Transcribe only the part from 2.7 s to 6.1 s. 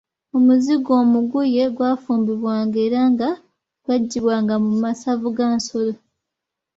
era nga gwaggyibwanga mu masavu ga nsolo.